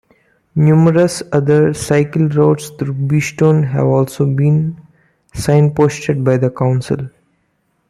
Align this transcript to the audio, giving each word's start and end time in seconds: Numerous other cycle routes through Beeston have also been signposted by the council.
Numerous 0.55 1.21
other 1.31 1.75
cycle 1.75 2.27
routes 2.27 2.69
through 2.71 2.93
Beeston 2.93 3.61
have 3.61 3.85
also 3.85 4.25
been 4.25 4.81
signposted 5.35 6.23
by 6.23 6.37
the 6.37 6.49
council. 6.49 7.11